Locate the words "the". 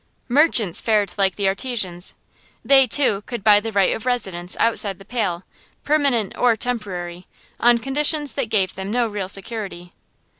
1.35-1.47, 3.59-3.71, 4.97-5.05